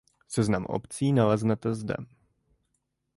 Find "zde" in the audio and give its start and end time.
1.75-1.95